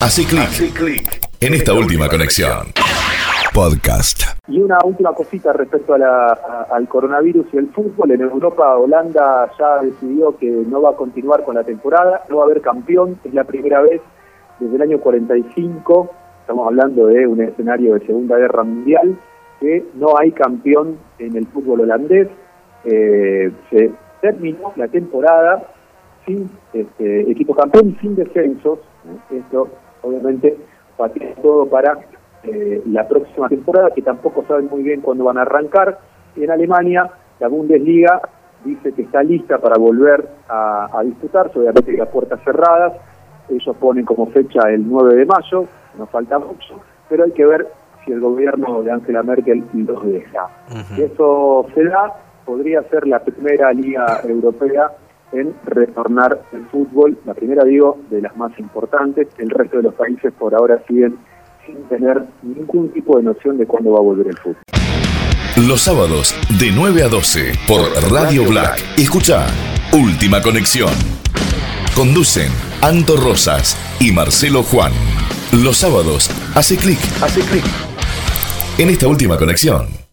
[0.00, 2.68] Hace clic en esta última conexión.
[3.52, 4.22] Podcast.
[4.46, 8.12] Y una última cosita respecto a la, a- al coronavirus y el fútbol.
[8.12, 12.42] En Europa, Holanda ya decidió que no va a continuar con la temporada, no va
[12.42, 13.18] a haber campeón.
[13.24, 14.00] Es la primera vez
[14.60, 16.08] desde el año 45,
[16.42, 19.18] estamos hablando de un escenario de Segunda Guerra Mundial,
[19.58, 22.28] que no hay campeón en el fútbol holandés.
[22.84, 23.90] Eh, se
[24.22, 25.60] terminó la temporada
[26.24, 28.78] sin este, equipo campeón sin descensos.
[29.30, 29.68] Esto,
[30.08, 30.56] obviamente,
[30.96, 31.98] patea todo para
[32.42, 35.98] eh, la próxima temporada, que tampoco saben muy bien cuándo van a arrancar.
[36.36, 37.10] En Alemania,
[37.40, 38.20] la Bundesliga
[38.64, 42.94] dice que está lista para volver a, a disputarse, obviamente las puertas cerradas.
[43.48, 45.64] Ellos ponen como fecha el 9 de mayo,
[45.96, 47.66] no falta mucho, pero hay que ver
[48.04, 50.48] si el gobierno de Angela Merkel los deja.
[50.94, 52.14] Si eso se da,
[52.44, 54.90] podría ser la primera liga europea
[55.32, 59.94] en retornar el fútbol, la primera digo, de las más importantes, el resto de los
[59.94, 61.16] países por ahora siguen
[61.66, 64.62] sin tener ningún tipo de noción de cuándo va a volver el fútbol.
[65.66, 67.80] Los sábados de 9 a 12 por
[68.12, 68.78] Radio Black.
[68.96, 69.46] Escucha
[69.92, 70.90] Última Conexión.
[71.94, 72.50] Conducen
[72.80, 74.92] Anto Rosas y Marcelo Juan.
[75.64, 77.64] Los sábados hace clic, hace clic
[78.78, 80.07] en esta última conexión.